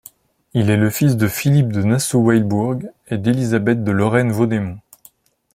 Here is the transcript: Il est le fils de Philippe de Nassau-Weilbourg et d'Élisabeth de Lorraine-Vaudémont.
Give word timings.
Il 0.55 0.71
est 0.71 0.77
le 0.77 0.89
fils 0.89 1.15
de 1.15 1.27
Philippe 1.27 1.71
de 1.71 1.83
Nassau-Weilbourg 1.83 2.79
et 3.09 3.19
d'Élisabeth 3.19 3.83
de 3.83 3.91
Lorraine-Vaudémont. 3.91 4.79